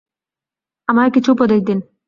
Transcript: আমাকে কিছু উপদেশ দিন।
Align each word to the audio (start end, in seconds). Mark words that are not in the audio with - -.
আমাকে 0.87 1.09
কিছু 1.15 1.29
উপদেশ 1.31 1.59
দিন। 1.63 1.79